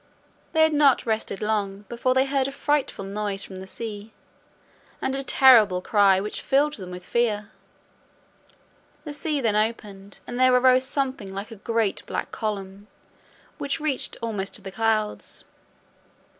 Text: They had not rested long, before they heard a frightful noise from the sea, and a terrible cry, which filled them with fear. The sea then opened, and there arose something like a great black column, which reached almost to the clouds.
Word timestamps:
They 0.53 0.63
had 0.63 0.73
not 0.73 1.05
rested 1.05 1.43
long, 1.43 1.85
before 1.87 2.15
they 2.15 2.25
heard 2.25 2.47
a 2.47 2.51
frightful 2.51 3.05
noise 3.05 3.43
from 3.43 3.57
the 3.57 3.67
sea, 3.67 4.11
and 4.99 5.13
a 5.15 5.21
terrible 5.23 5.79
cry, 5.79 6.19
which 6.19 6.41
filled 6.41 6.73
them 6.73 6.89
with 6.89 7.05
fear. 7.05 7.51
The 9.03 9.13
sea 9.13 9.41
then 9.41 9.55
opened, 9.55 10.17
and 10.25 10.39
there 10.39 10.55
arose 10.55 10.85
something 10.85 11.31
like 11.31 11.51
a 11.51 11.55
great 11.55 12.03
black 12.07 12.31
column, 12.31 12.87
which 13.59 13.79
reached 13.79 14.17
almost 14.23 14.55
to 14.55 14.63
the 14.63 14.71
clouds. 14.71 15.43